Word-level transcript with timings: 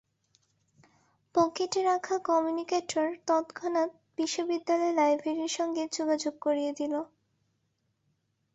পকেটে 1.35 1.81
রাখা 1.83 2.15
কম্যুনিকেটর 2.27 3.07
তৎক্ষণাৎ 3.27 3.89
বিশ্ববিদ্যালয় 4.17 4.93
লাইব্রেরির 4.93 5.51
সঙ্গে 5.57 5.83
যোগাযোগ 5.97 6.33
করিয়ে 6.41 6.71
দিল। 6.77 6.93